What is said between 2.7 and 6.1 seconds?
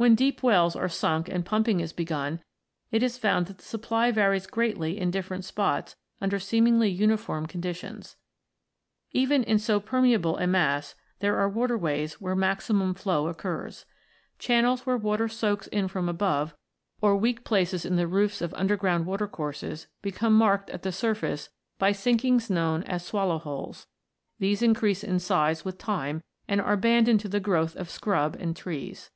it is found that the supply varies greatly in different spots